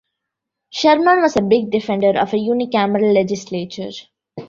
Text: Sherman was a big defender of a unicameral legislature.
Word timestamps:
Sherman 0.71 1.21
was 1.21 1.37
a 1.37 1.43
big 1.43 1.69
defender 1.69 2.17
of 2.19 2.33
a 2.33 2.37
unicameral 2.37 3.13
legislature. 3.13 3.91